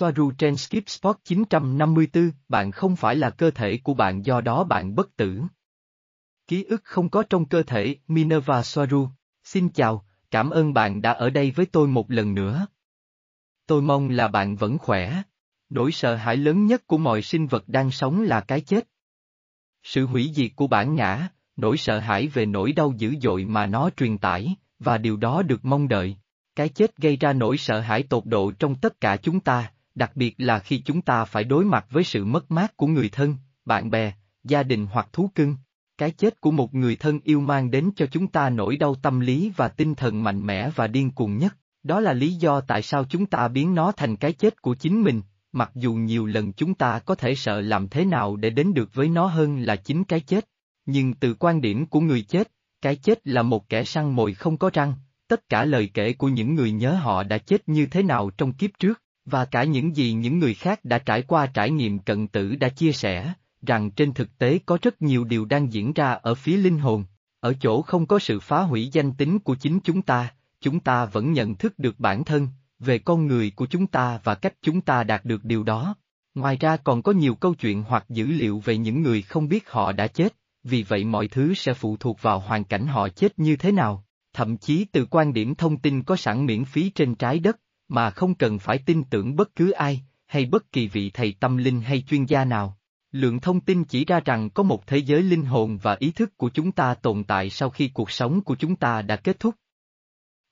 Soaru 0.00 0.30
trên 0.38 0.56
Skip 0.56 0.88
Spot 0.88 1.16
954, 1.24 2.30
bạn 2.48 2.70
không 2.70 2.96
phải 2.96 3.16
là 3.16 3.30
cơ 3.30 3.50
thể 3.50 3.78
của 3.82 3.94
bạn 3.94 4.22
do 4.24 4.40
đó 4.40 4.64
bạn 4.64 4.94
bất 4.94 5.16
tử. 5.16 5.42
Ký 6.46 6.64
ức 6.64 6.80
không 6.84 7.08
có 7.10 7.22
trong 7.22 7.44
cơ 7.44 7.62
thể, 7.62 7.96
Minerva 8.08 8.62
Soaru. 8.62 9.08
Xin 9.44 9.68
chào, 9.68 10.04
cảm 10.30 10.50
ơn 10.50 10.74
bạn 10.74 11.02
đã 11.02 11.12
ở 11.12 11.30
đây 11.30 11.50
với 11.50 11.66
tôi 11.66 11.88
một 11.88 12.10
lần 12.10 12.34
nữa. 12.34 12.66
Tôi 13.66 13.82
mong 13.82 14.08
là 14.08 14.28
bạn 14.28 14.56
vẫn 14.56 14.78
khỏe. 14.78 15.22
Nỗi 15.68 15.92
sợ 15.92 16.14
hãi 16.14 16.36
lớn 16.36 16.66
nhất 16.66 16.86
của 16.86 16.98
mọi 16.98 17.22
sinh 17.22 17.46
vật 17.46 17.64
đang 17.66 17.90
sống 17.90 18.22
là 18.22 18.40
cái 18.40 18.60
chết. 18.60 18.88
Sự 19.82 20.06
hủy 20.06 20.30
diệt 20.34 20.50
của 20.56 20.66
bản 20.66 20.94
ngã, 20.94 21.28
nỗi 21.56 21.76
sợ 21.76 21.98
hãi 21.98 22.26
về 22.28 22.46
nỗi 22.46 22.72
đau 22.72 22.92
dữ 22.96 23.14
dội 23.22 23.44
mà 23.44 23.66
nó 23.66 23.90
truyền 23.96 24.18
tải, 24.18 24.54
và 24.78 24.98
điều 24.98 25.16
đó 25.16 25.42
được 25.42 25.64
mong 25.64 25.88
đợi. 25.88 26.16
Cái 26.54 26.68
chết 26.68 26.96
gây 26.96 27.16
ra 27.16 27.32
nỗi 27.32 27.56
sợ 27.56 27.80
hãi 27.80 28.02
tột 28.02 28.26
độ 28.26 28.52
trong 28.58 28.74
tất 28.74 29.00
cả 29.00 29.16
chúng 29.16 29.40
ta, 29.40 29.72
đặc 29.94 30.12
biệt 30.14 30.34
là 30.38 30.58
khi 30.58 30.82
chúng 30.84 31.02
ta 31.02 31.24
phải 31.24 31.44
đối 31.44 31.64
mặt 31.64 31.86
với 31.90 32.04
sự 32.04 32.24
mất 32.24 32.50
mát 32.50 32.76
của 32.76 32.86
người 32.86 33.08
thân, 33.08 33.36
bạn 33.64 33.90
bè, 33.90 34.12
gia 34.44 34.62
đình 34.62 34.86
hoặc 34.86 35.08
thú 35.12 35.30
cưng. 35.34 35.56
Cái 35.98 36.10
chết 36.10 36.40
của 36.40 36.50
một 36.50 36.74
người 36.74 36.96
thân 36.96 37.20
yêu 37.24 37.40
mang 37.40 37.70
đến 37.70 37.90
cho 37.96 38.06
chúng 38.06 38.26
ta 38.26 38.50
nỗi 38.50 38.76
đau 38.76 38.94
tâm 38.94 39.20
lý 39.20 39.52
và 39.56 39.68
tinh 39.68 39.94
thần 39.94 40.22
mạnh 40.22 40.46
mẽ 40.46 40.70
và 40.74 40.86
điên 40.86 41.10
cuồng 41.10 41.38
nhất. 41.38 41.56
Đó 41.82 42.00
là 42.00 42.12
lý 42.12 42.34
do 42.34 42.60
tại 42.60 42.82
sao 42.82 43.04
chúng 43.04 43.26
ta 43.26 43.48
biến 43.48 43.74
nó 43.74 43.92
thành 43.92 44.16
cái 44.16 44.32
chết 44.32 44.62
của 44.62 44.74
chính 44.74 45.02
mình, 45.02 45.22
mặc 45.52 45.70
dù 45.74 45.94
nhiều 45.94 46.26
lần 46.26 46.52
chúng 46.52 46.74
ta 46.74 46.98
có 46.98 47.14
thể 47.14 47.34
sợ 47.34 47.60
làm 47.60 47.88
thế 47.88 48.04
nào 48.04 48.36
để 48.36 48.50
đến 48.50 48.74
được 48.74 48.94
với 48.94 49.08
nó 49.08 49.26
hơn 49.26 49.60
là 49.60 49.76
chính 49.76 50.04
cái 50.04 50.20
chết. 50.20 50.48
Nhưng 50.86 51.14
từ 51.14 51.34
quan 51.34 51.60
điểm 51.60 51.86
của 51.86 52.00
người 52.00 52.22
chết, 52.22 52.52
cái 52.82 52.96
chết 52.96 53.26
là 53.26 53.42
một 53.42 53.68
kẻ 53.68 53.84
săn 53.84 54.10
mồi 54.10 54.34
không 54.34 54.56
có 54.56 54.70
răng, 54.72 54.94
tất 55.28 55.48
cả 55.48 55.64
lời 55.64 55.90
kể 55.94 56.12
của 56.12 56.28
những 56.28 56.54
người 56.54 56.72
nhớ 56.72 56.94
họ 56.94 57.22
đã 57.22 57.38
chết 57.38 57.68
như 57.68 57.86
thế 57.86 58.02
nào 58.02 58.30
trong 58.30 58.52
kiếp 58.52 58.70
trước, 58.78 59.02
và 59.24 59.44
cả 59.44 59.64
những 59.64 59.96
gì 59.96 60.12
những 60.12 60.38
người 60.38 60.54
khác 60.54 60.84
đã 60.84 60.98
trải 60.98 61.22
qua 61.22 61.46
trải 61.46 61.70
nghiệm 61.70 61.98
cận 61.98 62.28
tử 62.28 62.56
đã 62.56 62.68
chia 62.68 62.92
sẻ, 62.92 63.32
rằng 63.66 63.90
trên 63.90 64.12
thực 64.12 64.38
tế 64.38 64.58
có 64.66 64.78
rất 64.82 65.02
nhiều 65.02 65.24
điều 65.24 65.44
đang 65.44 65.72
diễn 65.72 65.92
ra 65.92 66.12
ở 66.12 66.34
phía 66.34 66.56
linh 66.56 66.78
hồn, 66.78 67.04
ở 67.40 67.54
chỗ 67.60 67.82
không 67.82 68.06
có 68.06 68.18
sự 68.18 68.40
phá 68.40 68.62
hủy 68.62 68.88
danh 68.92 69.12
tính 69.12 69.38
của 69.38 69.54
chính 69.54 69.80
chúng 69.84 70.02
ta, 70.02 70.32
chúng 70.60 70.80
ta 70.80 71.04
vẫn 71.04 71.32
nhận 71.32 71.54
thức 71.54 71.78
được 71.78 72.00
bản 72.00 72.24
thân, 72.24 72.48
về 72.78 72.98
con 72.98 73.26
người 73.26 73.52
của 73.56 73.66
chúng 73.66 73.86
ta 73.86 74.20
và 74.24 74.34
cách 74.34 74.54
chúng 74.62 74.80
ta 74.80 75.04
đạt 75.04 75.24
được 75.24 75.44
điều 75.44 75.62
đó. 75.62 75.94
Ngoài 76.34 76.56
ra 76.56 76.76
còn 76.76 77.02
có 77.02 77.12
nhiều 77.12 77.34
câu 77.34 77.54
chuyện 77.54 77.82
hoặc 77.82 78.04
dữ 78.08 78.26
liệu 78.26 78.58
về 78.58 78.78
những 78.78 79.02
người 79.02 79.22
không 79.22 79.48
biết 79.48 79.70
họ 79.70 79.92
đã 79.92 80.06
chết, 80.06 80.36
vì 80.64 80.82
vậy 80.82 81.04
mọi 81.04 81.28
thứ 81.28 81.54
sẽ 81.54 81.74
phụ 81.74 81.96
thuộc 81.96 82.22
vào 82.22 82.40
hoàn 82.40 82.64
cảnh 82.64 82.86
họ 82.86 83.08
chết 83.08 83.38
như 83.38 83.56
thế 83.56 83.72
nào, 83.72 84.04
thậm 84.32 84.56
chí 84.56 84.84
từ 84.92 85.06
quan 85.10 85.32
điểm 85.32 85.54
thông 85.54 85.76
tin 85.76 86.02
có 86.02 86.16
sẵn 86.16 86.46
miễn 86.46 86.64
phí 86.64 86.90
trên 86.90 87.14
trái 87.14 87.38
đất, 87.38 87.56
mà 87.90 88.10
không 88.10 88.34
cần 88.34 88.58
phải 88.58 88.78
tin 88.78 89.04
tưởng 89.04 89.36
bất 89.36 89.56
cứ 89.56 89.70
ai, 89.70 90.02
hay 90.26 90.46
bất 90.46 90.72
kỳ 90.72 90.88
vị 90.88 91.10
thầy 91.10 91.34
tâm 91.40 91.56
linh 91.56 91.80
hay 91.80 92.02
chuyên 92.08 92.24
gia 92.24 92.44
nào. 92.44 92.78
Lượng 93.12 93.40
thông 93.40 93.60
tin 93.60 93.84
chỉ 93.84 94.04
ra 94.04 94.20
rằng 94.20 94.50
có 94.50 94.62
một 94.62 94.86
thế 94.86 94.98
giới 94.98 95.22
linh 95.22 95.44
hồn 95.44 95.78
và 95.82 95.96
ý 95.98 96.10
thức 96.10 96.36
của 96.36 96.50
chúng 96.50 96.72
ta 96.72 96.94
tồn 96.94 97.24
tại 97.24 97.50
sau 97.50 97.70
khi 97.70 97.88
cuộc 97.88 98.10
sống 98.10 98.40
của 98.40 98.56
chúng 98.56 98.76
ta 98.76 99.02
đã 99.02 99.16
kết 99.16 99.40
thúc. 99.40 99.54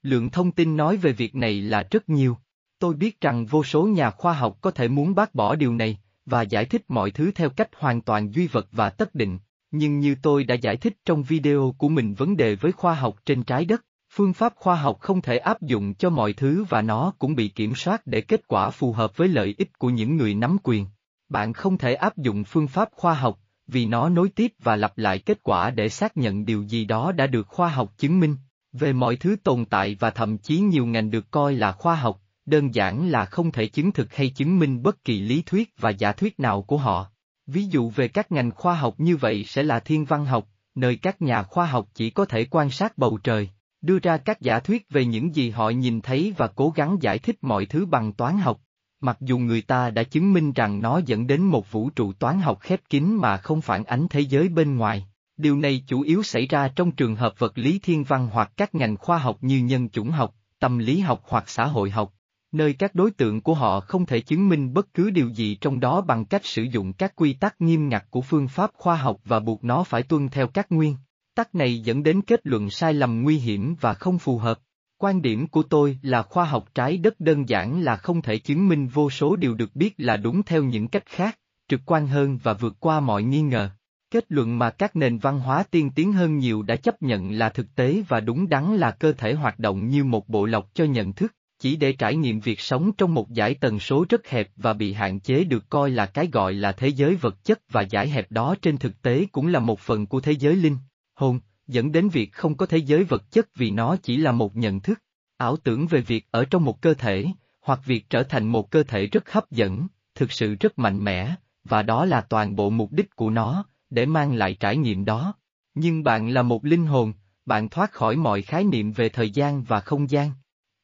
Lượng 0.03 0.31
thông 0.31 0.53
tin 0.53 0.77
nói 0.77 0.97
về 0.97 1.13
việc 1.13 1.35
này 1.35 1.61
là 1.61 1.87
rất 1.91 2.09
nhiều. 2.09 2.37
Tôi 2.79 2.95
biết 2.95 3.21
rằng 3.21 3.47
vô 3.47 3.65
số 3.65 3.87
nhà 3.87 4.11
khoa 4.11 4.33
học 4.33 4.59
có 4.61 4.71
thể 4.71 4.89
muốn 4.89 5.15
bác 5.15 5.35
bỏ 5.35 5.55
điều 5.55 5.75
này, 5.75 5.99
và 6.27 6.43
giải 6.43 6.65
thích 6.65 6.85
mọi 6.89 7.11
thứ 7.11 7.31
theo 7.35 7.51
cách 7.51 7.69
hoàn 7.77 8.01
toàn 8.01 8.35
duy 8.35 8.47
vật 8.47 8.69
và 8.73 8.91
tất 8.91 9.15
định, 9.15 9.39
nhưng 9.71 10.01
như 10.01 10.17
tôi 10.23 10.45
đã 10.45 10.55
giải 10.55 10.77
thích 10.77 10.97
trong 11.05 11.23
video 11.23 11.75
của 11.79 11.89
mình 11.89 12.15
vấn 12.15 12.37
đề 12.37 12.55
với 12.55 12.73
khoa 12.73 12.95
học 12.95 13.17
trên 13.25 13.43
trái 13.43 13.65
đất, 13.65 13.85
phương 14.11 14.33
pháp 14.33 14.55
khoa 14.57 14.77
học 14.77 14.97
không 15.01 15.21
thể 15.21 15.39
áp 15.39 15.63
dụng 15.63 15.95
cho 15.95 16.11
mọi 16.11 16.33
thứ 16.33 16.65
và 16.69 16.83
nó 16.83 17.13
cũng 17.19 17.35
bị 17.35 17.49
kiểm 17.49 17.75
soát 17.75 18.07
để 18.07 18.21
kết 18.21 18.49
quả 18.49 18.71
phù 18.71 18.93
hợp 18.93 19.17
với 19.17 19.29
lợi 19.29 19.55
ích 19.59 19.79
của 19.79 19.91
những 19.91 20.17
người 20.17 20.35
nắm 20.35 20.57
quyền. 20.63 20.87
Bạn 21.29 21.53
không 21.53 21.79
thể 21.79 21.95
áp 21.95 22.17
dụng 22.17 22.45
phương 22.45 22.69
pháp 22.69 22.89
khoa 22.93 23.15
học, 23.15 23.39
vì 23.67 23.87
nó 23.87 24.09
nối 24.09 24.29
tiếp 24.29 24.53
và 24.63 24.77
lặp 24.77 24.99
lại 24.99 25.19
kết 25.19 25.43
quả 25.43 25.71
để 25.71 25.89
xác 25.89 26.17
nhận 26.17 26.45
điều 26.45 26.63
gì 26.63 26.85
đó 26.85 27.13
đã 27.13 27.27
được 27.27 27.49
khoa 27.49 27.69
học 27.69 27.93
chứng 27.99 28.21
minh. 28.21 28.37
Về 28.73 28.93
mọi 28.93 29.17
thứ 29.17 29.37
tồn 29.45 29.65
tại 29.65 29.97
và 30.01 30.11
thậm 30.11 30.39
chí 30.39 30.59
nhiều 30.59 30.87
ngành 30.87 31.11
được 31.11 31.31
coi 31.31 31.55
là 31.55 31.73
khoa 31.73 31.95
học, 31.95 32.21
đơn 32.47 32.75
giản 32.75 33.11
là 33.11 33.25
không 33.25 33.53
thể 33.53 33.67
chứng 33.67 33.93
thực 33.93 34.15
hay 34.15 34.31
chứng 34.31 34.59
minh 34.59 34.83
bất 34.83 35.05
kỳ 35.05 35.21
lý 35.21 35.43
thuyết 35.47 35.73
và 35.79 35.91
giả 35.91 36.13
thuyết 36.13 36.41
nào 36.41 36.63
của 36.63 36.77
họ. 36.77 37.07
Ví 37.47 37.65
dụ 37.65 37.91
về 37.91 38.09
các 38.09 38.33
ngành 38.33 38.51
khoa 38.51 38.75
học 38.75 38.95
như 38.99 39.17
vậy 39.17 39.45
sẽ 39.45 39.63
là 39.63 39.81
thiên 39.81 40.05
văn 40.05 40.25
học, 40.25 40.49
nơi 40.75 40.97
các 40.97 41.23
nhà 41.23 41.43
khoa 41.43 41.67
học 41.67 41.89
chỉ 41.95 42.11
có 42.11 42.25
thể 42.25 42.45
quan 42.45 42.71
sát 42.71 42.99
bầu 42.99 43.19
trời, 43.23 43.51
đưa 43.81 43.99
ra 43.99 44.17
các 44.17 44.41
giả 44.41 44.61
thuyết 44.61 44.87
về 44.91 45.05
những 45.05 45.35
gì 45.35 45.51
họ 45.51 45.71
nhìn 45.71 46.01
thấy 46.01 46.35
và 46.37 46.47
cố 46.47 46.73
gắng 46.77 46.97
giải 47.01 47.19
thích 47.19 47.37
mọi 47.41 47.67
thứ 47.67 47.87
bằng 47.87 48.13
toán 48.13 48.39
học. 48.39 48.61
Mặc 49.01 49.17
dù 49.21 49.39
người 49.39 49.63
ta 49.63 49.91
đã 49.91 50.03
chứng 50.03 50.33
minh 50.33 50.53
rằng 50.53 50.81
nó 50.81 51.01
dẫn 51.07 51.27
đến 51.27 51.43
một 51.43 51.73
vũ 51.73 51.91
trụ 51.91 52.13
toán 52.13 52.41
học 52.41 52.59
khép 52.61 52.81
kín 52.91 53.15
mà 53.15 53.37
không 53.37 53.61
phản 53.61 53.85
ánh 53.85 54.07
thế 54.11 54.21
giới 54.21 54.49
bên 54.49 54.77
ngoài. 54.77 55.07
Điều 55.37 55.57
này 55.57 55.85
chủ 55.87 56.01
yếu 56.01 56.23
xảy 56.23 56.47
ra 56.47 56.69
trong 56.69 56.91
trường 56.91 57.17
hợp 57.17 57.35
vật 57.39 57.59
lý 57.59 57.79
thiên 57.79 58.05
văn 58.05 58.29
hoặc 58.33 58.53
các 58.57 58.75
ngành 58.75 58.97
khoa 58.97 59.19
học 59.19 59.39
như 59.41 59.59
nhân 59.59 59.89
chủng 59.89 60.11
học, 60.11 60.35
tâm 60.59 60.79
lý 60.79 61.01
học 61.01 61.23
hoặc 61.25 61.49
xã 61.49 61.67
hội 61.67 61.91
học, 61.91 62.13
nơi 62.53 62.73
các 62.73 62.95
đối 62.95 63.11
tượng 63.11 63.41
của 63.41 63.55
họ 63.55 63.81
không 63.81 64.07
thể 64.07 64.21
chứng 64.21 64.49
minh 64.49 64.75
bất 64.75 64.95
cứ 64.95 65.11
điều 65.11 65.29
gì 65.29 65.55
trong 65.55 65.81
đó 65.81 66.01
bằng 66.01 66.25
cách 66.25 66.45
sử 66.45 66.63
dụng 66.63 66.93
các 66.93 67.17
quy 67.17 67.33
tắc 67.33 67.61
nghiêm 67.61 67.89
ngặt 67.89 68.05
của 68.11 68.21
phương 68.21 68.49
pháp 68.49 68.71
khoa 68.75 68.97
học 68.97 69.17
và 69.25 69.41
buộc 69.41 69.65
nó 69.65 69.85
phải 69.85 70.03
tuân 70.03 70.29
theo 70.29 70.47
các 70.47 70.73
nguyên 70.73 70.97
tắc 71.39 71.55
này 71.55 71.79
dẫn 71.79 72.03
đến 72.03 72.21
kết 72.23 72.41
luận 72.45 72.71
sai 72.71 72.95
lầm 72.95 73.23
nguy 73.23 73.39
hiểm 73.39 73.75
và 73.81 73.95
không 73.95 74.19
phù 74.19 74.39
hợp. 74.39 74.59
Quan 74.99 75.23
điểm 75.23 75.47
của 75.47 75.63
tôi 75.63 75.99
là 76.03 76.23
khoa 76.23 76.45
học 76.45 76.69
trái 76.75 76.97
đất 76.97 77.21
đơn 77.21 77.49
giản 77.49 77.81
là 77.81 77.97
không 77.97 78.23
thể 78.23 78.39
chứng 78.39 78.69
minh 78.69 78.87
vô 78.87 79.11
số 79.11 79.37
điều 79.37 79.55
được 79.55 79.77
biết 79.77 79.95
là 79.99 80.17
đúng 80.17 80.43
theo 80.43 80.63
những 80.63 80.89
cách 80.89 81.07
khác, 81.07 81.39
trực 81.69 81.81
quan 81.87 82.07
hơn 82.07 82.39
và 82.43 82.53
vượt 82.53 82.77
qua 82.81 83.01
mọi 83.01 83.23
nghi 83.23 83.41
ngờ. 83.41 83.71
Kết 84.11 84.25
luận 84.29 84.59
mà 84.59 84.71
các 84.71 84.97
nền 84.97 85.19
văn 85.19 85.41
hóa 85.41 85.65
tiên 85.71 85.91
tiến 85.95 86.13
hơn 86.13 86.39
nhiều 86.39 86.63
đã 86.63 86.77
chấp 86.77 87.03
nhận 87.03 87.31
là 87.31 87.49
thực 87.49 87.75
tế 87.75 88.03
và 88.09 88.21
đúng 88.21 88.49
đắn 88.49 88.77
là 88.77 88.91
cơ 88.91 89.13
thể 89.13 89.35
hoạt 89.35 89.59
động 89.59 89.89
như 89.89 90.05
một 90.05 90.29
bộ 90.29 90.45
lọc 90.45 90.75
cho 90.75 90.85
nhận 90.85 91.13
thức, 91.13 91.35
chỉ 91.59 91.77
để 91.77 91.93
trải 91.93 92.17
nghiệm 92.17 92.41
việc 92.41 92.61
sống 92.61 92.93
trong 92.99 93.15
một 93.15 93.31
giải 93.31 93.55
tần 93.55 93.81
số 93.81 94.07
rất 94.09 94.29
hẹp 94.29 94.49
và 94.57 94.73
bị 94.73 94.93
hạn 94.93 95.21
chế 95.21 95.45
được 95.45 95.69
coi 95.69 95.91
là 95.91 96.07
cái 96.07 96.29
gọi 96.33 96.55
là 96.55 96.73
thế 96.73 96.89
giới 96.89 97.15
vật 97.15 97.45
chất 97.45 97.61
và 97.71 97.83
giải 97.83 98.09
hẹp 98.09 98.33
đó 98.33 98.55
trên 98.63 98.79
thực 98.79 99.03
tế 99.03 99.27
cũng 99.33 99.47
là 99.47 99.61
một 99.61 99.81
phần 99.81 100.07
của 100.07 100.21
thế 100.21 100.33
giới 100.33 100.57
linh, 100.57 100.77
hồn, 101.19 101.41
dẫn 101.67 101.93
đến 101.93 102.09
việc 102.09 102.33
không 102.33 102.57
có 102.57 102.67
thế 102.67 102.79
giới 102.79 103.05
vật 103.05 103.31
chất 103.31 103.49
vì 103.55 103.71
nó 103.71 103.97
chỉ 103.97 104.17
là 104.17 104.33
một 104.33 104.57
nhận 104.57 104.81
thức, 104.81 105.03
ảo 105.37 105.57
tưởng 105.57 105.87
về 105.87 106.01
việc 106.01 106.27
ở 106.31 106.45
trong 106.45 106.65
một 106.65 106.81
cơ 106.81 106.95
thể, 106.95 107.27
hoặc 107.61 107.81
việc 107.85 108.11
trở 108.11 108.23
thành 108.23 108.47
một 108.47 108.71
cơ 108.71 108.83
thể 108.83 109.07
rất 109.07 109.33
hấp 109.33 109.51
dẫn, 109.51 109.87
thực 110.15 110.33
sự 110.33 110.55
rất 110.61 110.79
mạnh 110.79 111.05
mẽ, 111.05 111.35
và 111.65 111.83
đó 111.83 112.05
là 112.05 112.21
toàn 112.21 112.57
bộ 112.57 112.71
mục 112.71 112.93
đích 112.93 113.17
của 113.17 113.31
nó, 113.31 113.65
để 113.91 114.07
mang 114.07 114.35
lại 114.35 114.57
trải 114.61 114.77
nghiệm 114.77 115.05
đó. 115.05 115.35
Nhưng 115.75 116.03
bạn 116.03 116.29
là 116.29 116.43
một 116.43 116.65
linh 116.65 116.87
hồn, 116.87 117.13
bạn 117.47 117.69
thoát 117.69 117.93
khỏi 117.93 118.17
mọi 118.17 118.43
khái 118.43 118.65
niệm 118.65 118.93
về 118.93 119.09
thời 119.09 119.31
gian 119.31 119.63
và 119.63 119.81
không 119.81 120.11
gian. 120.11 120.31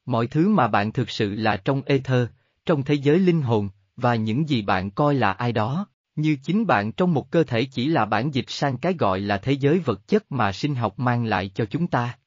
Mọi 0.06 0.26
thứ 0.26 0.48
mà 0.48 0.68
bạn 0.68 0.92
thực 0.92 1.10
sự 1.10 1.34
là 1.34 1.56
trong 1.56 1.82
ether, 1.82 2.26
trong 2.66 2.82
thế 2.82 2.94
giới 2.94 3.18
linh 3.18 3.42
hồn, 3.42 3.68
và 3.96 4.14
những 4.14 4.48
gì 4.48 4.62
bạn 4.62 4.90
coi 4.90 5.14
là 5.14 5.32
ai 5.32 5.52
đó, 5.52 5.86
như 6.16 6.36
chính 6.42 6.66
bạn 6.66 6.92
trong 6.92 7.14
một 7.14 7.30
cơ 7.30 7.44
thể 7.44 7.64
chỉ 7.64 7.88
là 7.88 8.04
bản 8.04 8.34
dịch 8.34 8.50
sang 8.50 8.76
cái 8.76 8.94
gọi 8.94 9.20
là 9.20 9.38
thế 9.38 9.52
giới 9.52 9.78
vật 9.78 10.08
chất 10.08 10.32
mà 10.32 10.52
sinh 10.52 10.74
học 10.74 10.98
mang 10.98 11.24
lại 11.24 11.50
cho 11.54 11.64
chúng 11.64 11.86
ta. 11.86 12.18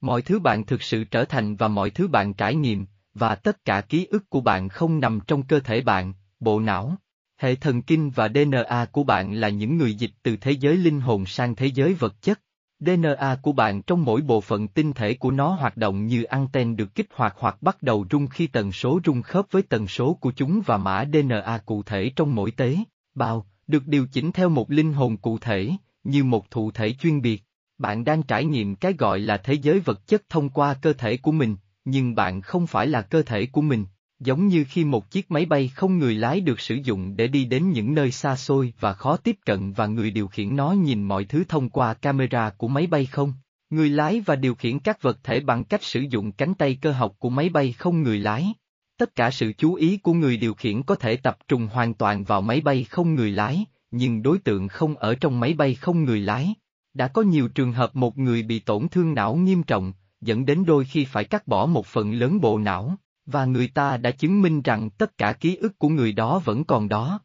Mọi 0.00 0.22
thứ 0.22 0.38
bạn 0.38 0.66
thực 0.66 0.82
sự 0.82 1.04
trở 1.04 1.24
thành 1.24 1.56
và 1.56 1.68
mọi 1.68 1.90
thứ 1.90 2.08
bạn 2.08 2.34
trải 2.34 2.54
nghiệm, 2.54 2.86
và 3.14 3.34
tất 3.34 3.64
cả 3.64 3.80
ký 3.80 4.06
ức 4.10 4.30
của 4.30 4.40
bạn 4.40 4.68
không 4.68 5.00
nằm 5.00 5.20
trong 5.26 5.42
cơ 5.42 5.60
thể 5.60 5.80
bạn, 5.80 6.12
bộ 6.40 6.60
não, 6.60 6.98
Hệ 7.38 7.54
thần 7.54 7.82
kinh 7.82 8.10
và 8.10 8.28
DNA 8.28 8.86
của 8.92 9.04
bạn 9.04 9.34
là 9.34 9.48
những 9.48 9.78
người 9.78 9.94
dịch 9.94 10.10
từ 10.22 10.36
thế 10.36 10.50
giới 10.50 10.76
linh 10.76 11.00
hồn 11.00 11.26
sang 11.26 11.54
thế 11.54 11.66
giới 11.66 11.94
vật 11.94 12.22
chất. 12.22 12.40
DNA 12.80 13.36
của 13.42 13.52
bạn 13.52 13.82
trong 13.82 14.04
mỗi 14.04 14.20
bộ 14.20 14.40
phận 14.40 14.68
tinh 14.68 14.92
thể 14.92 15.14
của 15.14 15.30
nó 15.30 15.48
hoạt 15.48 15.76
động 15.76 16.06
như 16.06 16.22
anten 16.22 16.76
được 16.76 16.94
kích 16.94 17.06
hoạt 17.14 17.34
hoặc 17.38 17.62
bắt 17.62 17.82
đầu 17.82 18.06
rung 18.10 18.26
khi 18.26 18.46
tần 18.46 18.72
số 18.72 19.00
rung 19.04 19.22
khớp 19.22 19.46
với 19.50 19.62
tần 19.62 19.88
số 19.88 20.14
của 20.14 20.32
chúng 20.36 20.62
và 20.66 20.76
mã 20.76 21.04
DNA 21.12 21.58
cụ 21.66 21.82
thể 21.82 22.10
trong 22.16 22.34
mỗi 22.34 22.50
tế, 22.50 22.76
bào, 23.14 23.46
được 23.66 23.86
điều 23.86 24.06
chỉnh 24.06 24.32
theo 24.32 24.48
một 24.48 24.70
linh 24.70 24.92
hồn 24.92 25.16
cụ 25.16 25.38
thể, 25.38 25.70
như 26.04 26.24
một 26.24 26.50
thụ 26.50 26.70
thể 26.70 26.92
chuyên 26.92 27.22
biệt. 27.22 27.42
Bạn 27.78 28.04
đang 28.04 28.22
trải 28.22 28.44
nghiệm 28.44 28.76
cái 28.76 28.92
gọi 28.92 29.18
là 29.18 29.36
thế 29.36 29.54
giới 29.54 29.80
vật 29.80 30.06
chất 30.06 30.28
thông 30.28 30.48
qua 30.48 30.74
cơ 30.74 30.92
thể 30.92 31.16
của 31.16 31.32
mình, 31.32 31.56
nhưng 31.84 32.14
bạn 32.14 32.40
không 32.40 32.66
phải 32.66 32.86
là 32.86 33.02
cơ 33.02 33.22
thể 33.22 33.46
của 33.46 33.60
mình, 33.60 33.84
Giống 34.24 34.48
như 34.48 34.64
khi 34.68 34.84
một 34.84 35.10
chiếc 35.10 35.30
máy 35.30 35.46
bay 35.46 35.68
không 35.68 35.98
người 35.98 36.14
lái 36.14 36.40
được 36.40 36.60
sử 36.60 36.74
dụng 36.74 37.16
để 37.16 37.26
đi 37.26 37.44
đến 37.44 37.70
những 37.70 37.94
nơi 37.94 38.10
xa 38.10 38.36
xôi 38.36 38.72
và 38.80 38.92
khó 38.92 39.16
tiếp 39.16 39.36
cận 39.46 39.72
và 39.72 39.86
người 39.86 40.10
điều 40.10 40.28
khiển 40.28 40.56
nó 40.56 40.72
nhìn 40.72 41.02
mọi 41.02 41.24
thứ 41.24 41.44
thông 41.48 41.70
qua 41.70 41.94
camera 41.94 42.50
của 42.50 42.68
máy 42.68 42.86
bay 42.86 43.06
không. 43.06 43.32
Người 43.70 43.88
lái 43.88 44.20
và 44.20 44.36
điều 44.36 44.54
khiển 44.54 44.78
các 44.78 45.02
vật 45.02 45.18
thể 45.24 45.40
bằng 45.40 45.64
cách 45.64 45.82
sử 45.82 46.00
dụng 46.00 46.32
cánh 46.32 46.54
tay 46.54 46.78
cơ 46.82 46.92
học 46.92 47.14
của 47.18 47.30
máy 47.30 47.48
bay 47.48 47.72
không 47.72 48.02
người 48.02 48.18
lái. 48.18 48.52
Tất 48.98 49.14
cả 49.14 49.30
sự 49.30 49.52
chú 49.58 49.74
ý 49.74 49.96
của 49.96 50.12
người 50.12 50.36
điều 50.36 50.54
khiển 50.54 50.82
có 50.82 50.94
thể 50.94 51.16
tập 51.16 51.38
trung 51.48 51.68
hoàn 51.72 51.94
toàn 51.94 52.24
vào 52.24 52.40
máy 52.40 52.60
bay 52.60 52.84
không 52.84 53.14
người 53.14 53.30
lái, 53.30 53.64
nhưng 53.90 54.22
đối 54.22 54.38
tượng 54.38 54.68
không 54.68 54.96
ở 54.96 55.14
trong 55.14 55.40
máy 55.40 55.54
bay 55.54 55.74
không 55.74 56.04
người 56.04 56.20
lái. 56.20 56.54
Đã 56.94 57.08
có 57.08 57.22
nhiều 57.22 57.48
trường 57.48 57.72
hợp 57.72 57.96
một 57.96 58.18
người 58.18 58.42
bị 58.42 58.58
tổn 58.58 58.88
thương 58.88 59.14
não 59.14 59.34
nghiêm 59.34 59.62
trọng, 59.62 59.92
dẫn 60.20 60.44
đến 60.46 60.64
đôi 60.64 60.84
khi 60.84 61.04
phải 61.04 61.24
cắt 61.24 61.46
bỏ 61.46 61.66
một 61.66 61.86
phần 61.86 62.12
lớn 62.12 62.40
bộ 62.40 62.58
não 62.58 62.96
Và 63.26 63.44
người 63.44 63.68
ta 63.68 63.96
đã 63.96 64.10
chứng 64.10 64.42
minh 64.42 64.62
rằng 64.62 64.90
tất 64.90 65.18
cả 65.18 65.32
ký 65.32 65.56
ức 65.56 65.78
của 65.78 65.88
người 65.88 66.12
đó 66.12 66.38
vẫn 66.38 66.64
còn 66.64 66.88
đó. 66.88 67.20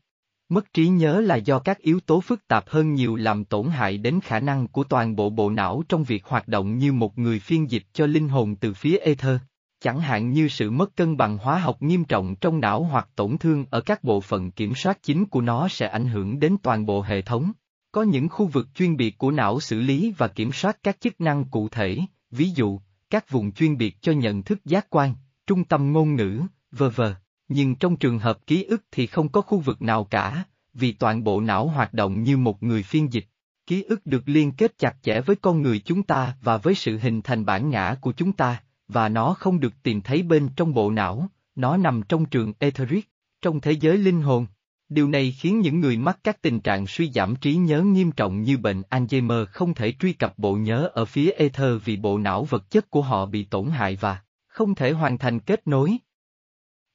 Mất 0.50 0.74
trí 0.74 0.88
nhớ 0.88 1.22
là 1.22 1.36
do 1.36 1.60
các 1.60 1.80
yếu 1.80 2.00
tố 2.00 2.22
phức 2.22 2.48
tạp 2.48 2.70
hơn 2.70 2.94
nhiều 2.94 3.16
làm 3.16 3.46
tổn 3.46 3.68
hại 3.68 3.98
đến 3.98 4.20
khả 4.24 4.40
năng 4.40 4.68
của 4.68 4.84
toàn 4.84 5.16
bộ 5.16 5.30
bộ 5.30 5.50
não 5.50 5.84
trong 5.90 6.04
việc 6.04 6.26
hoạt 6.26 6.48
động 6.48 6.78
như 6.78 6.94
một 6.94 7.18
người 7.18 7.40
phiên 7.40 7.72
dịch 7.72 7.84
cho 7.94 8.06
linh 8.06 8.30
hồn 8.30 8.56
từ 8.56 8.74
phía 8.74 8.98
ether. 8.98 9.38
Chẳng 9.82 10.00
hạn 10.00 10.32
như 10.32 10.48
sự 10.48 10.72
mất 10.72 10.96
cân 10.96 11.18
bằng 11.18 11.38
hóa 11.38 11.60
học 11.60 11.82
nghiêm 11.82 12.04
trọng 12.04 12.36
trong 12.36 12.60
não 12.60 12.84
hoặc 12.84 13.10
tổn 13.16 13.38
thương 13.38 13.66
ở 13.70 13.82
các 13.82 14.04
bộ 14.04 14.22
phận 14.22 14.52
kiểm 14.52 14.76
soát 14.76 15.04
chính 15.04 15.26
của 15.26 15.42
nó 15.42 15.68
sẽ 15.68 15.88
ảnh 15.88 16.08
hưởng 16.08 16.40
đến 16.40 16.58
toàn 16.64 16.86
bộ 16.86 17.02
hệ 17.02 17.22
thống. 17.22 17.52
Có 17.92 18.04
những 18.04 18.30
khu 18.30 18.46
vực 18.46 18.68
chuyên 18.76 18.98
biệt 18.98 19.18
của 19.18 19.32
não 19.32 19.60
xử 19.60 19.80
lý 19.80 20.14
và 20.18 20.28
kiểm 20.28 20.52
soát 20.52 20.78
các 20.84 21.02
chức 21.02 21.22
năng 21.22 21.46
cụ 21.46 21.70
thể, 21.70 21.98
ví 22.32 22.50
dụ, 22.50 22.80
các 23.10 23.30
vùng 23.30 23.52
chuyên 23.52 23.78
biệt 23.78 24.02
cho 24.02 24.12
nhận 24.12 24.44
thức 24.44 24.66
giác 24.66 24.90
quan, 24.90 25.16
trung 25.48 25.64
tâm 25.64 25.92
ngôn 25.92 26.16
ngữ, 26.16 26.42
v.v. 26.72 27.02
Nhưng 27.48 27.76
trong 27.76 27.96
trường 27.96 28.20
hợp 28.20 28.48
ký 28.48 28.64
ức 28.64 28.84
thì 28.92 29.08
không 29.08 29.30
có 29.30 29.42
khu 29.42 29.60
vực 29.60 29.82
nào 29.82 30.04
cả, 30.04 30.44
vì 30.74 30.92
toàn 30.92 31.24
bộ 31.24 31.42
não 31.42 31.68
hoạt 31.68 31.94
động 31.94 32.24
như 32.24 32.38
một 32.38 32.64
người 32.64 32.84
phiên 32.84 33.14
dịch. 33.14 33.26
Ký 33.68 33.84
ức 33.84 34.06
được 34.06 34.24
liên 34.26 34.52
kết 34.52 34.78
chặt 34.78 34.96
chẽ 35.02 35.22
với 35.22 35.36
con 35.36 35.62
người 35.62 35.80
chúng 35.80 36.04
ta 36.04 36.36
và 36.42 36.58
với 36.58 36.76
sự 36.76 36.98
hình 36.98 37.22
thành 37.22 37.46
bản 37.46 37.70
ngã 37.70 37.96
của 38.02 38.12
chúng 38.12 38.32
ta, 38.32 38.62
và 38.90 39.10
nó 39.10 39.34
không 39.34 39.60
được 39.60 39.74
tìm 39.84 40.02
thấy 40.02 40.24
bên 40.24 40.50
trong 40.56 40.74
bộ 40.74 40.92
não, 40.92 41.30
nó 41.56 41.78
nằm 41.78 42.02
trong 42.10 42.26
trường 42.26 42.54
etheric, 42.60 43.10
trong 43.42 43.62
thế 43.62 43.72
giới 43.72 43.98
linh 43.98 44.22
hồn. 44.22 44.48
Điều 44.90 45.08
này 45.08 45.32
khiến 45.32 45.60
những 45.60 45.80
người 45.80 45.98
mắc 45.98 46.20
các 46.24 46.42
tình 46.42 46.60
trạng 46.60 46.88
suy 46.88 47.12
giảm 47.12 47.36
trí 47.36 47.56
nhớ 47.56 47.82
nghiêm 47.82 48.12
trọng 48.12 48.42
như 48.42 48.58
bệnh 48.58 48.82
Alzheimer 48.82 49.46
không 49.46 49.74
thể 49.74 49.94
truy 50.00 50.14
cập 50.14 50.38
bộ 50.38 50.56
nhớ 50.56 50.90
ở 50.94 51.06
phía 51.06 51.32
ether 51.32 51.84
vì 51.86 51.98
bộ 51.98 52.18
não 52.18 52.44
vật 52.44 52.72
chất 52.72 52.90
của 52.90 53.02
họ 53.02 53.26
bị 53.26 53.44
tổn 53.44 53.70
hại 53.70 53.96
và 53.96 54.22
không 54.48 54.76
thể 54.76 54.92
hoàn 54.92 55.18
thành 55.18 55.40
kết 55.40 55.68
nối. 55.68 55.98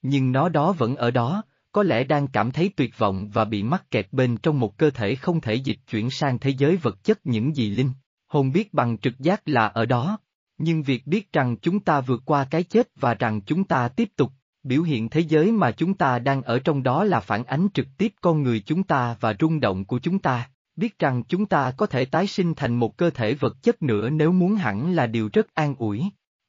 Nhưng 0.02 0.32
nó 0.32 0.48
đó 0.48 0.72
vẫn 0.72 0.96
ở 0.96 1.10
đó, 1.10 1.42
có 1.72 1.82
lẽ 1.82 2.04
đang 2.04 2.26
cảm 2.26 2.50
thấy 2.50 2.70
tuyệt 2.76 2.98
vọng 2.98 3.30
và 3.32 3.44
bị 3.44 3.62
mắc 3.62 3.90
kẹt 3.90 4.08
bên 4.12 4.36
trong 4.36 4.60
một 4.60 4.78
cơ 4.78 4.90
thể 4.90 5.14
không 5.14 5.40
thể 5.40 5.54
dịch 5.54 5.78
chuyển 5.90 6.10
sang 6.10 6.38
thế 6.38 6.50
giới 6.50 6.76
vật 6.76 7.04
chất 7.04 7.26
những 7.26 7.56
gì 7.56 7.70
linh. 7.70 7.90
Hồn 8.26 8.52
biết 8.52 8.74
bằng 8.74 8.98
trực 8.98 9.18
giác 9.18 9.48
là 9.48 9.66
ở 9.66 9.86
đó, 9.86 10.18
nhưng 10.58 10.82
việc 10.82 11.06
biết 11.06 11.32
rằng 11.32 11.56
chúng 11.56 11.80
ta 11.80 12.00
vượt 12.00 12.22
qua 12.24 12.44
cái 12.50 12.62
chết 12.62 12.88
và 12.96 13.14
rằng 13.14 13.40
chúng 13.40 13.64
ta 13.64 13.88
tiếp 13.88 14.08
tục, 14.16 14.32
biểu 14.62 14.82
hiện 14.82 15.08
thế 15.08 15.20
giới 15.20 15.52
mà 15.52 15.70
chúng 15.70 15.94
ta 15.94 16.18
đang 16.18 16.42
ở 16.42 16.58
trong 16.58 16.82
đó 16.82 17.04
là 17.04 17.20
phản 17.20 17.44
ánh 17.44 17.68
trực 17.74 17.86
tiếp 17.98 18.12
con 18.20 18.42
người 18.42 18.60
chúng 18.60 18.82
ta 18.82 19.16
và 19.20 19.34
rung 19.40 19.60
động 19.60 19.84
của 19.84 19.98
chúng 19.98 20.18
ta, 20.18 20.48
biết 20.76 20.98
rằng 20.98 21.22
chúng 21.28 21.46
ta 21.46 21.70
có 21.76 21.86
thể 21.86 22.04
tái 22.04 22.26
sinh 22.26 22.54
thành 22.54 22.74
một 22.74 22.96
cơ 22.96 23.10
thể 23.10 23.34
vật 23.34 23.62
chất 23.62 23.82
nữa 23.82 24.10
nếu 24.10 24.32
muốn 24.32 24.54
hẳn 24.54 24.94
là 24.94 25.06
điều 25.06 25.30
rất 25.32 25.54
an 25.54 25.74
ủi. 25.78 26.02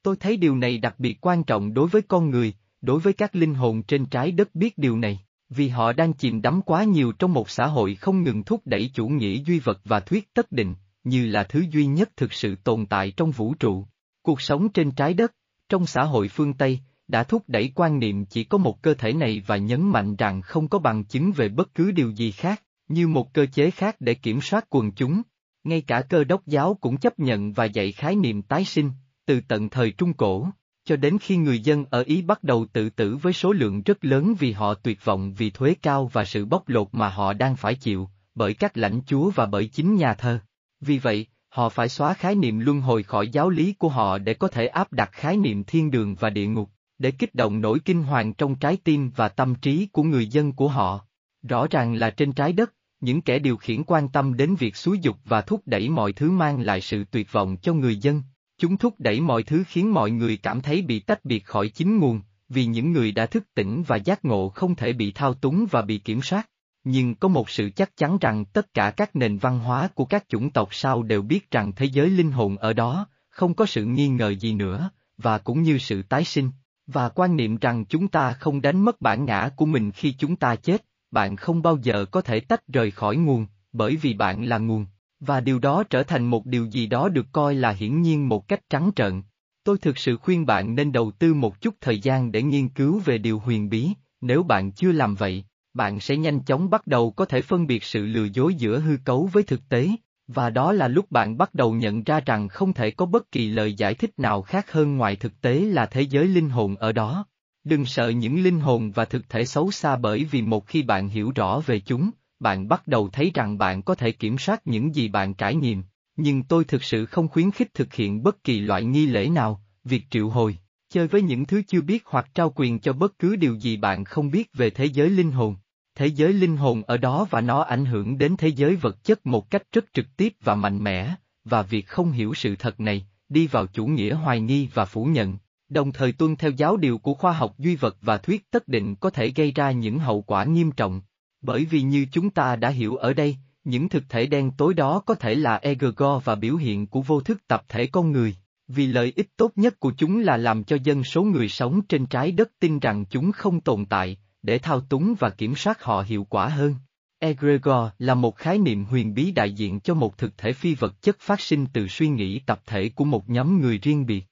Tôi 0.04 0.16
thấy 0.16 0.38
điều 0.38 0.56
này 0.56 0.78
đặc 0.78 0.96
biệt 0.98 1.18
quan 1.22 1.44
trọng 1.44 1.74
đối 1.74 1.88
với 1.88 2.02
con 2.02 2.30
người, 2.30 2.54
đối 2.82 3.00
với 3.00 3.14
các 3.14 3.36
linh 3.36 3.54
hồn 3.54 3.84
trên 3.84 4.06
trái 4.06 4.32
đất 4.32 4.56
biết 4.56 4.78
điều 4.78 4.98
này, 4.98 5.20
vì 5.50 5.68
họ 5.70 5.94
đang 5.94 6.14
chìm 6.14 6.42
đắm 6.42 6.62
quá 6.62 6.84
nhiều 6.84 7.12
trong 7.12 7.34
một 7.34 7.50
xã 7.50 7.68
hội 7.68 7.96
không 7.96 8.24
ngừng 8.24 8.44
thúc 8.44 8.62
đẩy 8.66 8.92
chủ 8.94 9.08
nghĩa 9.08 9.44
duy 9.46 9.60
vật 9.60 9.82
và 9.86 10.00
thuyết 10.00 10.34
tất 10.34 10.52
định, 10.52 10.76
như 11.04 11.26
là 11.28 11.44
thứ 11.44 11.66
duy 11.72 11.86
nhất 11.86 12.10
thực 12.18 12.34
sự 12.34 12.56
tồn 12.56 12.86
tại 12.86 13.12
trong 13.12 13.32
vũ 13.32 13.54
trụ. 13.54 13.86
Cuộc 14.26 14.42
sống 14.42 14.70
trên 14.70 14.92
trái 14.92 15.14
đất, 15.14 15.32
trong 15.70 15.86
xã 15.86 16.04
hội 16.04 16.28
phương 16.28 16.54
Tây, 16.54 16.80
đã 17.08 17.24
thúc 17.24 17.44
đẩy 17.48 17.72
quan 17.76 18.00
niệm 18.00 18.26
chỉ 18.26 18.44
có 18.44 18.58
một 18.58 18.82
cơ 18.82 18.94
thể 18.94 19.14
này 19.14 19.44
và 19.48 19.58
nhấn 19.58 19.82
mạnh 19.82 20.16
rằng 20.16 20.42
không 20.42 20.68
có 20.68 20.80
bằng 20.80 21.04
chứng 21.04 21.32
về 21.32 21.50
bất 21.50 21.74
cứ 21.76 21.92
điều 21.92 22.10
gì 22.10 22.32
khác, 22.32 22.64
như 22.88 23.08
một 23.08 23.34
cơ 23.34 23.46
chế 23.46 23.72
khác 23.72 23.96
để 24.00 24.14
kiểm 24.14 24.42
soát 24.42 24.66
quần 24.70 24.92
chúng. 24.92 25.22
Ngay 25.64 25.82
cả 25.82 26.02
cơ 26.02 26.24
đốc 26.24 26.46
giáo 26.46 26.78
cũng 26.82 26.98
chấp 26.98 27.20
nhận 27.20 27.54
và 27.54 27.66
dạy 27.66 27.92
khái 27.92 28.16
niệm 28.16 28.42
tái 28.42 28.66
sinh, 28.66 28.92
từ 29.26 29.42
tận 29.48 29.70
thời 29.70 29.92
Trung 29.92 30.14
Cổ, 30.14 30.48
cho 30.86 30.96
đến 30.96 31.18
khi 31.22 31.38
người 31.38 31.60
dân 31.60 31.86
ở 31.90 32.02
Ý 32.02 32.22
bắt 32.22 32.44
đầu 32.44 32.66
tự 32.74 32.90
tử 32.90 33.18
với 33.22 33.34
số 33.34 33.52
lượng 33.52 33.82
rất 33.82 34.06
lớn 34.06 34.36
vì 34.40 34.52
họ 34.52 34.74
tuyệt 34.74 35.06
vọng 35.06 35.34
vì 35.34 35.50
thuế 35.50 35.76
cao 35.82 36.10
và 36.14 36.26
sự 36.26 36.46
bóc 36.46 36.70
lột 36.70 36.88
mà 36.92 37.10
họ 37.10 37.34
đang 37.34 37.56
phải 37.56 37.76
chịu, 37.76 38.10
bởi 38.36 38.54
các 38.54 38.78
lãnh 38.78 39.02
chúa 39.06 39.30
và 39.30 39.46
bởi 39.46 39.68
chính 39.68 39.96
nhà 39.96 40.14
thơ. 40.14 40.40
Vì 40.82 40.98
vậy, 40.98 41.28
họ 41.56 41.70
phải 41.70 41.90
xóa 41.90 42.14
khái 42.14 42.36
niệm 42.36 42.60
luân 42.60 42.82
hồi 42.82 43.04
khỏi 43.04 43.28
giáo 43.28 43.50
lý 43.50 43.74
của 43.74 43.90
họ 43.90 44.18
để 44.18 44.34
có 44.34 44.48
thể 44.48 44.68
áp 44.68 44.94
đặt 44.94 45.10
khái 45.12 45.38
niệm 45.38 45.64
thiên 45.64 45.92
đường 45.92 46.16
và 46.16 46.30
địa 46.30 46.48
ngục, 46.48 46.70
để 46.98 47.12
kích 47.12 47.36
động 47.36 47.62
nỗi 47.62 47.80
kinh 47.86 48.04
hoàng 48.04 48.34
trong 48.34 48.56
trái 48.56 48.78
tim 48.84 49.12
và 49.16 49.30
tâm 49.30 49.56
trí 49.56 49.88
của 49.92 50.04
người 50.04 50.28
dân 50.28 50.52
của 50.52 50.68
họ. 50.68 51.06
Rõ 51.50 51.68
ràng 51.68 51.94
là 51.94 52.10
trên 52.10 52.34
trái 52.34 52.54
đất, 52.54 52.74
những 53.00 53.22
kẻ 53.22 53.40
điều 53.40 53.58
khiển 53.58 53.84
quan 53.84 54.08
tâm 54.10 54.38
đến 54.38 54.56
việc 54.56 54.76
xúi 54.76 55.00
dục 55.00 55.18
và 55.26 55.42
thúc 55.42 55.62
đẩy 55.66 55.90
mọi 55.90 56.14
thứ 56.14 56.32
mang 56.32 56.62
lại 56.62 56.82
sự 56.82 57.04
tuyệt 57.12 57.32
vọng 57.32 57.58
cho 57.62 57.74
người 57.74 57.98
dân. 57.98 58.22
Chúng 58.58 58.78
thúc 58.78 58.96
đẩy 59.00 59.22
mọi 59.22 59.44
thứ 59.44 59.64
khiến 59.68 59.94
mọi 59.94 60.12
người 60.12 60.38
cảm 60.38 60.62
thấy 60.62 60.82
bị 60.82 61.00
tách 61.00 61.26
biệt 61.26 61.46
khỏi 61.46 61.70
chính 61.70 62.00
nguồn, 62.00 62.22
vì 62.50 62.66
những 62.66 62.92
người 62.92 63.12
đã 63.12 63.26
thức 63.26 63.44
tỉnh 63.54 63.84
và 63.88 63.96
giác 63.96 64.26
ngộ 64.26 64.50
không 64.50 64.76
thể 64.76 64.94
bị 64.94 65.12
thao 65.12 65.34
túng 65.34 65.66
và 65.72 65.82
bị 65.82 65.98
kiểm 65.98 66.22
soát 66.22 66.50
nhưng 66.86 67.16
có 67.16 67.28
một 67.28 67.50
sự 67.50 67.70
chắc 67.76 67.98
chắn 67.98 68.18
rằng 68.22 68.46
tất 68.46 68.74
cả 68.74 68.92
các 68.92 69.16
nền 69.16 69.38
văn 69.38 69.60
hóa 69.60 69.90
của 69.96 70.06
các 70.06 70.26
chủng 70.30 70.50
tộc 70.50 70.70
sau 70.72 71.04
đều 71.04 71.22
biết 71.22 71.52
rằng 71.52 71.72
thế 71.76 71.86
giới 71.86 72.10
linh 72.10 72.32
hồn 72.32 72.58
ở 72.58 72.74
đó, 72.74 73.08
không 73.30 73.54
có 73.54 73.66
sự 73.66 73.86
nghi 73.86 74.08
ngờ 74.08 74.30
gì 74.30 74.54
nữa, 74.54 74.90
và 75.18 75.38
cũng 75.38 75.62
như 75.62 75.78
sự 75.78 76.04
tái 76.04 76.24
sinh, 76.24 76.52
và 76.88 77.10
quan 77.10 77.36
niệm 77.36 77.58
rằng 77.58 77.86
chúng 77.86 78.08
ta 78.08 78.34
không 78.34 78.62
đánh 78.62 78.86
mất 78.86 79.02
bản 79.02 79.26
ngã 79.26 79.50
của 79.56 79.66
mình 79.66 79.92
khi 79.92 80.16
chúng 80.18 80.36
ta 80.36 80.56
chết, 80.56 80.86
bạn 81.12 81.36
không 81.36 81.62
bao 81.62 81.78
giờ 81.82 82.06
có 82.06 82.22
thể 82.22 82.40
tách 82.40 82.68
rời 82.68 82.92
khỏi 82.92 83.16
nguồn, 83.18 83.48
bởi 83.74 83.96
vì 83.96 84.14
bạn 84.14 84.44
là 84.44 84.58
nguồn, 84.58 84.86
và 85.20 85.40
điều 85.40 85.60
đó 85.60 85.84
trở 85.90 86.04
thành 86.04 86.26
một 86.26 86.46
điều 86.46 86.66
gì 86.66 86.88
đó 86.88 87.10
được 87.10 87.26
coi 87.32 87.56
là 87.56 87.72
hiển 87.72 88.02
nhiên 88.02 88.30
một 88.30 88.48
cách 88.48 88.70
trắng 88.70 88.92
trợn. 88.96 89.22
Tôi 89.64 89.78
thực 89.78 89.98
sự 89.98 90.18
khuyên 90.18 90.46
bạn 90.46 90.76
nên 90.76 90.92
đầu 90.92 91.12
tư 91.12 91.34
một 91.34 91.62
chút 91.62 91.76
thời 91.82 92.00
gian 92.00 92.32
để 92.32 92.44
nghiên 92.44 92.70
cứu 92.70 93.00
về 93.06 93.18
điều 93.18 93.40
huyền 93.40 93.70
bí, 93.70 93.90
nếu 94.22 94.44
bạn 94.44 94.72
chưa 94.72 94.92
làm 94.92 95.16
vậy 95.16 95.46
bạn 95.76 96.00
sẽ 96.00 96.18
nhanh 96.18 96.40
chóng 96.40 96.70
bắt 96.70 96.88
đầu 96.88 97.12
có 97.12 97.26
thể 97.26 97.42
phân 97.42 97.68
biệt 97.68 97.84
sự 97.84 98.06
lừa 98.06 98.28
dối 98.34 98.56
giữa 98.56 98.80
hư 98.80 98.98
cấu 99.06 99.30
với 99.34 99.44
thực 99.44 99.70
tế, 99.70 99.90
và 100.28 100.50
đó 100.50 100.72
là 100.72 100.88
lúc 100.88 101.12
bạn 101.12 101.38
bắt 101.38 101.54
đầu 101.54 101.74
nhận 101.74 102.04
ra 102.04 102.20
rằng 102.20 102.48
không 102.48 102.74
thể 102.74 102.92
có 102.92 103.06
bất 103.06 103.32
kỳ 103.32 103.48
lời 103.48 103.74
giải 103.74 103.94
thích 103.94 104.20
nào 104.20 104.42
khác 104.42 104.72
hơn 104.72 104.98
ngoài 104.98 105.16
thực 105.16 105.42
tế 105.42 105.60
là 105.60 105.86
thế 105.86 106.02
giới 106.02 106.28
linh 106.28 106.50
hồn 106.50 106.76
ở 106.76 106.92
đó. 106.92 107.26
Đừng 107.64 107.86
sợ 107.86 108.10
những 108.10 108.44
linh 108.44 108.60
hồn 108.60 108.92
và 108.92 109.06
thực 109.06 109.30
thể 109.30 109.46
xấu 109.46 109.72
xa 109.72 109.96
bởi 109.96 110.24
vì 110.24 110.42
một 110.42 110.68
khi 110.68 110.84
bạn 110.84 111.10
hiểu 111.10 111.32
rõ 111.36 111.60
về 111.66 111.80
chúng, 111.80 112.12
bạn 112.40 112.68
bắt 112.68 112.88
đầu 112.88 113.10
thấy 113.10 113.32
rằng 113.34 113.58
bạn 113.58 113.82
có 113.82 113.96
thể 113.96 114.12
kiểm 114.12 114.38
soát 114.38 114.68
những 114.68 114.96
gì 114.96 115.08
bạn 115.08 115.34
trải 115.34 115.56
nghiệm, 115.56 115.84
nhưng 116.18 116.44
tôi 116.44 116.64
thực 116.64 116.84
sự 116.84 117.06
không 117.06 117.28
khuyến 117.28 117.52
khích 117.52 117.74
thực 117.74 117.94
hiện 117.94 118.24
bất 118.24 118.44
kỳ 118.44 118.60
loại 118.60 118.84
nghi 118.84 119.06
lễ 119.06 119.30
nào, 119.30 119.62
việc 119.84 120.04
triệu 120.10 120.30
hồi, 120.30 120.58
chơi 120.90 121.08
với 121.08 121.22
những 121.22 121.46
thứ 121.46 121.62
chưa 121.68 121.82
biết 121.82 122.04
hoặc 122.06 122.30
trao 122.34 122.54
quyền 122.56 122.80
cho 122.80 122.94
bất 122.94 123.20
cứ 123.20 123.36
điều 123.36 123.56
gì 123.56 123.78
bạn 123.78 124.04
không 124.04 124.32
biết 124.32 124.54
về 124.54 124.70
thế 124.70 124.86
giới 124.86 125.10
linh 125.10 125.32
hồn 125.32 125.56
thế 125.96 126.08
giới 126.08 126.34
linh 126.34 126.58
hồn 126.58 126.84
ở 126.88 126.98
đó 126.98 127.28
và 127.30 127.42
nó 127.42 127.62
ảnh 127.62 127.86
hưởng 127.86 128.18
đến 128.18 128.36
thế 128.38 128.48
giới 128.48 128.76
vật 128.76 129.04
chất 129.04 129.26
một 129.26 129.50
cách 129.50 129.64
rất 129.72 129.86
trực 129.94 130.06
tiếp 130.18 130.34
và 130.44 130.56
mạnh 130.56 130.84
mẽ, 130.84 131.16
và 131.44 131.62
việc 131.62 131.88
không 131.88 132.12
hiểu 132.12 132.34
sự 132.34 132.56
thật 132.56 132.80
này, 132.80 133.08
đi 133.30 133.48
vào 133.48 133.68
chủ 133.68 133.86
nghĩa 133.86 134.14
hoài 134.14 134.40
nghi 134.40 134.70
và 134.74 134.86
phủ 134.86 135.06
nhận, 135.06 135.38
đồng 135.70 135.92
thời 135.92 136.12
tuân 136.12 136.36
theo 136.36 136.52
giáo 136.52 136.78
điều 136.78 136.98
của 136.98 137.14
khoa 137.14 137.32
học 137.32 137.56
duy 137.58 137.76
vật 137.76 137.98
và 138.02 138.18
thuyết 138.18 138.52
tất 138.52 138.68
định 138.68 138.96
có 138.96 139.10
thể 139.10 139.32
gây 139.36 139.52
ra 139.52 139.72
những 139.72 140.00
hậu 140.00 140.22
quả 140.22 140.44
nghiêm 140.44 140.72
trọng. 140.72 141.02
Bởi 141.42 141.66
vì 141.66 141.82
như 141.82 142.06
chúng 142.12 142.30
ta 142.30 142.56
đã 142.56 142.70
hiểu 142.70 142.96
ở 142.96 143.14
đây, 143.14 143.38
những 143.64 143.90
thực 143.90 144.04
thể 144.10 144.26
đen 144.26 144.52
tối 144.58 144.74
đó 144.74 145.00
có 145.06 145.16
thể 145.16 145.36
là 145.36 145.56
egregor 145.56 146.24
và 146.24 146.36
biểu 146.36 146.56
hiện 146.56 146.88
của 146.88 147.02
vô 147.02 147.22
thức 147.22 147.48
tập 147.48 147.64
thể 147.70 147.88
con 147.88 148.12
người, 148.12 148.36
vì 148.68 148.88
lợi 148.88 149.14
ích 149.16 149.30
tốt 149.38 149.52
nhất 149.56 149.80
của 149.80 149.94
chúng 149.98 150.20
là 150.20 150.38
làm 150.38 150.64
cho 150.64 150.78
dân 150.84 151.04
số 151.04 151.24
người 151.24 151.50
sống 151.50 151.82
trên 151.82 152.06
trái 152.06 152.32
đất 152.32 152.52
tin 152.60 152.80
rằng 152.80 153.06
chúng 153.10 153.32
không 153.32 153.62
tồn 153.62 153.86
tại, 153.86 154.18
để 154.46 154.60
thao 154.60 154.82
túng 154.82 155.16
và 155.20 155.30
kiểm 155.30 155.56
soát 155.56 155.84
họ 155.84 156.02
hiệu 156.08 156.24
quả 156.30 156.48
hơn. 156.48 156.76
Egregor 157.20 157.90
là 158.00 158.14
một 158.14 158.36
khái 158.36 158.58
niệm 158.58 158.86
huyền 158.86 159.14
bí 159.14 159.32
đại 159.32 159.52
diện 159.52 159.80
cho 159.80 159.94
một 159.94 160.18
thực 160.18 160.38
thể 160.38 160.54
phi 160.54 160.76
vật 160.76 161.02
chất 161.02 161.20
phát 161.20 161.42
sinh 161.42 161.66
từ 161.74 161.88
suy 161.88 162.08
nghĩ 162.08 162.40
tập 162.40 162.62
thể 162.66 162.90
của 162.90 163.06
một 163.06 163.30
nhóm 163.30 163.62
người 163.62 163.78
riêng 163.78 164.06
biệt. 164.06 164.26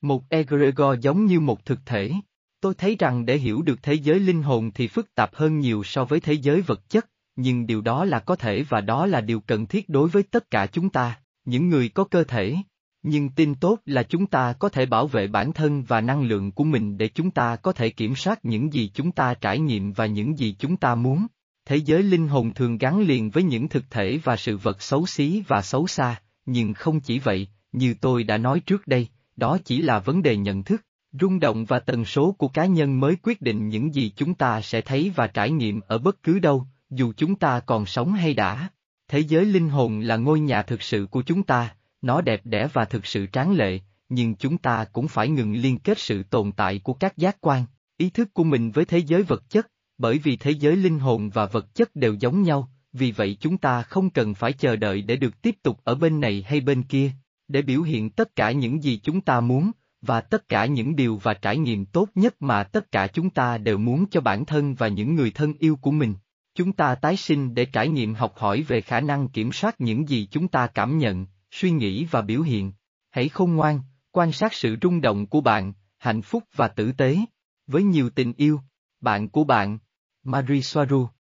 Một 0.00 0.22
egregor 0.28 0.98
giống 1.00 1.26
như 1.26 1.40
một 1.40 1.64
thực 1.64 1.78
thể. 1.86 2.12
Tôi 2.60 2.74
thấy 2.74 2.96
rằng 2.98 3.26
để 3.26 3.36
hiểu 3.36 3.62
được 3.62 3.82
thế 3.82 3.94
giới 3.94 4.20
linh 4.20 4.42
hồn 4.42 4.70
thì 4.74 4.88
phức 4.88 5.14
tạp 5.14 5.34
hơn 5.34 5.60
nhiều 5.60 5.82
so 5.84 6.04
với 6.04 6.20
thế 6.20 6.32
giới 6.32 6.60
vật 6.60 6.88
chất, 6.88 7.06
nhưng 7.36 7.66
điều 7.66 7.80
đó 7.80 8.04
là 8.04 8.18
có 8.18 8.36
thể 8.36 8.62
và 8.62 8.80
đó 8.80 9.06
là 9.06 9.20
điều 9.20 9.40
cần 9.40 9.66
thiết 9.66 9.88
đối 9.88 10.08
với 10.08 10.22
tất 10.22 10.50
cả 10.50 10.66
chúng 10.66 10.90
ta, 10.90 11.20
những 11.44 11.68
người 11.68 11.88
có 11.88 12.04
cơ 12.04 12.24
thể. 12.24 12.56
Nhưng 13.02 13.28
tin 13.28 13.54
tốt 13.54 13.78
là 13.86 14.02
chúng 14.02 14.26
ta 14.26 14.52
có 14.52 14.68
thể 14.68 14.86
bảo 14.86 15.06
vệ 15.06 15.26
bản 15.26 15.52
thân 15.52 15.82
và 15.82 16.00
năng 16.00 16.22
lượng 16.22 16.52
của 16.52 16.64
mình 16.64 16.98
để 16.98 17.08
chúng 17.08 17.30
ta 17.30 17.56
có 17.56 17.72
thể 17.72 17.90
kiểm 17.90 18.14
soát 18.16 18.44
những 18.44 18.72
gì 18.72 18.90
chúng 18.94 19.12
ta 19.12 19.34
trải 19.34 19.58
nghiệm 19.58 19.92
và 19.92 20.06
những 20.06 20.38
gì 20.38 20.56
chúng 20.58 20.76
ta 20.76 20.94
muốn. 20.94 21.26
Thế 21.64 21.76
giới 21.76 22.02
linh 22.02 22.28
hồn 22.28 22.54
thường 22.54 22.78
gắn 22.78 23.00
liền 23.00 23.30
với 23.30 23.42
những 23.42 23.68
thực 23.68 23.90
thể 23.90 24.18
và 24.24 24.36
sự 24.36 24.56
vật 24.56 24.82
xấu 24.82 25.06
xí 25.06 25.42
và 25.48 25.62
xấu 25.62 25.86
xa, 25.86 26.20
nhưng 26.46 26.74
không 26.74 27.00
chỉ 27.00 27.18
vậy, 27.18 27.48
như 27.72 27.94
tôi 28.00 28.24
đã 28.24 28.38
nói 28.38 28.60
trước 28.60 28.86
đây, 28.86 29.08
đó 29.36 29.58
chỉ 29.64 29.82
là 29.82 29.98
vấn 29.98 30.22
đề 30.22 30.36
nhận 30.36 30.62
thức, 30.62 30.82
rung 31.20 31.40
động 31.40 31.64
và 31.64 31.78
tần 31.78 32.04
số 32.04 32.32
của 32.32 32.48
cá 32.48 32.66
nhân 32.66 33.00
mới 33.00 33.16
quyết 33.22 33.40
định 33.42 33.68
những 33.68 33.94
gì 33.94 34.12
chúng 34.16 34.34
ta 34.34 34.60
sẽ 34.60 34.80
thấy 34.80 35.12
và 35.16 35.26
trải 35.26 35.50
nghiệm 35.50 35.80
ở 35.80 35.98
bất 35.98 36.22
cứ 36.22 36.38
đâu, 36.38 36.66
dù 36.90 37.12
chúng 37.16 37.34
ta 37.34 37.60
còn 37.60 37.86
sống 37.86 38.12
hay 38.12 38.34
đã. 38.34 38.68
Thế 39.08 39.18
giới 39.18 39.44
linh 39.44 39.68
hồn 39.68 40.00
là 40.00 40.16
ngôi 40.16 40.40
nhà 40.40 40.62
thực 40.62 40.82
sự 40.82 41.06
của 41.10 41.22
chúng 41.22 41.42
ta, 41.42 41.74
nó 42.02 42.20
đẹp 42.20 42.40
đẽ 42.44 42.68
và 42.72 42.84
thực 42.84 43.06
sự 43.06 43.26
tráng 43.26 43.52
lệ, 43.52 43.78
nhưng 44.08 44.34
chúng 44.34 44.58
ta 44.58 44.84
cũng 44.92 45.08
phải 45.08 45.28
ngừng 45.28 45.52
liên 45.52 45.78
kết 45.78 45.98
sự 45.98 46.22
tồn 46.22 46.52
tại 46.52 46.78
của 46.78 46.92
các 46.92 47.16
giác 47.16 47.36
quan, 47.40 47.64
ý 47.96 48.10
thức 48.10 48.34
của 48.34 48.44
mình 48.44 48.70
với 48.70 48.84
thế 48.84 48.98
giới 48.98 49.22
vật 49.22 49.50
chất, 49.50 49.66
bởi 49.98 50.18
vì 50.18 50.36
thế 50.36 50.50
giới 50.50 50.76
linh 50.76 50.98
hồn 50.98 51.30
và 51.30 51.46
vật 51.46 51.74
chất 51.74 51.96
đều 51.96 52.14
giống 52.14 52.42
nhau, 52.42 52.68
vì 52.92 53.12
vậy 53.12 53.36
chúng 53.40 53.58
ta 53.58 53.82
không 53.82 54.10
cần 54.10 54.34
phải 54.34 54.52
chờ 54.52 54.76
đợi 54.76 55.02
để 55.02 55.16
được 55.16 55.42
tiếp 55.42 55.56
tục 55.62 55.80
ở 55.84 55.94
bên 55.94 56.20
này 56.20 56.44
hay 56.46 56.60
bên 56.60 56.82
kia, 56.82 57.10
để 57.48 57.62
biểu 57.62 57.82
hiện 57.82 58.10
tất 58.10 58.36
cả 58.36 58.52
những 58.52 58.82
gì 58.82 59.00
chúng 59.02 59.20
ta 59.20 59.40
muốn, 59.40 59.70
và 60.02 60.20
tất 60.20 60.48
cả 60.48 60.66
những 60.66 60.96
điều 60.96 61.16
và 61.16 61.34
trải 61.34 61.58
nghiệm 61.58 61.86
tốt 61.86 62.08
nhất 62.14 62.42
mà 62.42 62.64
tất 62.64 62.92
cả 62.92 63.06
chúng 63.06 63.30
ta 63.30 63.58
đều 63.58 63.78
muốn 63.78 64.06
cho 64.10 64.20
bản 64.20 64.44
thân 64.44 64.74
và 64.74 64.88
những 64.88 65.14
người 65.14 65.30
thân 65.30 65.54
yêu 65.58 65.76
của 65.76 65.90
mình. 65.90 66.14
Chúng 66.54 66.72
ta 66.72 66.94
tái 66.94 67.16
sinh 67.16 67.54
để 67.54 67.64
trải 67.64 67.88
nghiệm 67.88 68.14
học 68.14 68.32
hỏi 68.36 68.62
về 68.62 68.80
khả 68.80 69.00
năng 69.00 69.28
kiểm 69.28 69.52
soát 69.52 69.80
những 69.80 70.08
gì 70.08 70.28
chúng 70.30 70.48
ta 70.48 70.66
cảm 70.66 70.98
nhận, 70.98 71.26
suy 71.50 71.70
nghĩ 71.70 72.04
và 72.04 72.22
biểu 72.22 72.42
hiện. 72.42 72.72
Hãy 73.10 73.28
khôn 73.28 73.54
ngoan, 73.54 73.80
quan 74.10 74.32
sát 74.32 74.54
sự 74.54 74.76
rung 74.82 75.00
động 75.00 75.26
của 75.26 75.40
bạn, 75.40 75.72
hạnh 75.98 76.22
phúc 76.22 76.44
và 76.54 76.68
tử 76.68 76.92
tế. 76.92 77.18
Với 77.66 77.82
nhiều 77.82 78.10
tình 78.10 78.32
yêu, 78.32 78.60
bạn 79.00 79.28
của 79.28 79.44
bạn, 79.44 79.78
Marie 80.22 80.60
Soaru 80.60 81.08